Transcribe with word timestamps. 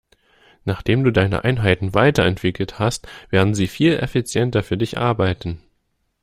Nachdem 0.65 1.03
du 1.03 1.11
deine 1.11 1.43
Einheiten 1.43 1.93
weiterentwickelt 1.93 2.79
hast, 2.79 3.07
werden 3.29 3.53
sie 3.53 3.67
viel 3.67 3.93
effizienter 3.99 4.63
für 4.63 4.75
dich 4.75 4.97
arbeiten. 4.97 5.61